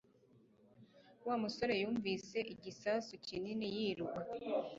[1.27, 4.21] Wa musore yumvise igisasu kinini yiruka